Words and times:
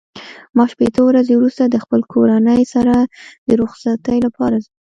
ما 0.55 0.63
شپېته 0.71 1.01
ورځې 1.03 1.33
وروسته 1.35 1.63
د 1.67 1.75
خپل 1.83 2.01
کورنۍ 2.13 2.61
سره 2.73 2.95
د 3.47 3.49
رخصتۍ 3.61 4.17
لپاره 4.25 4.55
ځم. 4.63 4.71